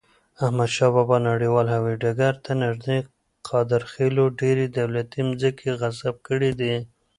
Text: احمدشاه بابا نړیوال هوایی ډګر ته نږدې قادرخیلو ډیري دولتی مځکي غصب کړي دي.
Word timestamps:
احمدشاه 0.43 0.91
بابا 0.95 1.17
نړیوال 1.29 1.67
هوایی 1.75 2.01
ډګر 2.03 2.33
ته 2.45 2.51
نږدې 2.63 2.97
قادرخیلو 3.49 4.25
ډیري 4.39 4.65
دولتی 4.77 5.19
مځکي 5.29 5.69
غصب 5.79 6.15
کړي 6.27 6.51
دي. 6.59 6.73